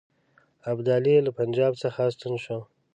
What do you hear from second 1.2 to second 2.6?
له پنجاب څخه ستون شو.